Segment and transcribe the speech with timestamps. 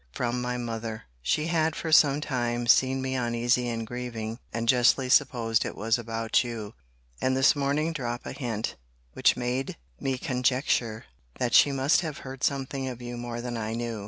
[0.13, 1.03] From my mother!
[1.21, 5.99] She had for some time seen me uneasy and grieving; and justly supposed it was
[5.99, 6.73] about you:
[7.21, 8.77] and this morning dropt a hint,
[9.13, 11.05] which made me conjecture
[11.37, 13.99] that she must have heard something of you more than I knew.